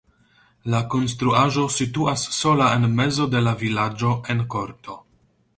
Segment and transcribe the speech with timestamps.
[0.73, 4.99] La konstruaĵo situas sola en mezo de la vilaĝo en korto.